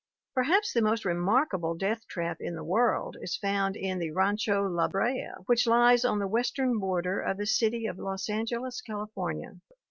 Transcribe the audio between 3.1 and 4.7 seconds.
is found in the Rancho